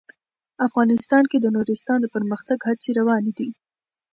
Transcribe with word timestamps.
افغانستان 0.67 1.23
کې 1.31 1.37
د 1.39 1.45
نورستان 1.55 1.97
د 2.01 2.05
پرمختګ 2.15 2.59
هڅې 2.67 2.89
روانې 2.99 3.31
دي. 3.37 3.49